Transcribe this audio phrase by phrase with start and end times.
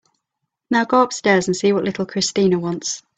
[0.71, 3.03] Now go upstairs and see what little Christina wants.